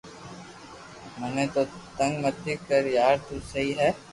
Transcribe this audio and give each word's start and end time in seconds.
مني 1.19 1.45
تو 1.53 1.61
تبگ 1.97 2.13
متي 2.21 2.53
ڪريار 2.69 3.15
تو 3.27 3.35
سھي 3.49 3.67
ھي 3.79 3.89